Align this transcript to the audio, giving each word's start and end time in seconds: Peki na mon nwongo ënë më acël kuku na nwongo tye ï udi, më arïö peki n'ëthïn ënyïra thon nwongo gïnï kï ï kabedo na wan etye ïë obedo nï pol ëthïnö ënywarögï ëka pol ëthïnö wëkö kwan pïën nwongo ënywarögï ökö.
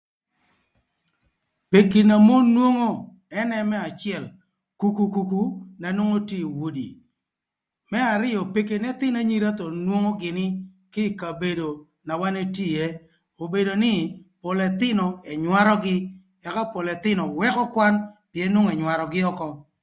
Peki 1.71 2.01
na 2.09 2.15
mon 2.27 2.45
nwongo 2.55 2.89
ënë 3.39 3.59
më 3.69 3.77
acël 3.89 4.23
kuku 4.79 5.43
na 5.81 5.87
nwongo 5.95 6.17
tye 6.29 6.39
ï 6.45 6.49
udi, 6.65 6.87
më 7.91 7.99
arïö 8.13 8.39
peki 8.53 8.75
n'ëthïn 8.79 9.15
ënyïra 9.21 9.49
thon 9.57 9.73
nwongo 9.87 10.11
gïnï 10.21 10.47
kï 10.93 11.03
ï 11.09 11.15
kabedo 11.21 11.69
na 12.05 12.13
wan 12.19 12.35
etye 12.43 12.65
ïë 12.85 12.89
obedo 13.43 13.73
nï 13.83 13.93
pol 14.41 14.59
ëthïnö 14.69 15.05
ënywarögï 15.31 15.97
ëka 16.47 16.63
pol 16.73 16.87
ëthïnö 16.95 17.23
wëkö 17.39 17.63
kwan 17.73 17.93
pïën 18.31 18.51
nwongo 18.51 18.69
ënywarögï 18.75 19.21
ökö. 19.31 19.49